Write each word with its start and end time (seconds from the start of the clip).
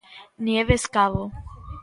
Nieves 0.45 0.87
Cabo. 0.95 1.21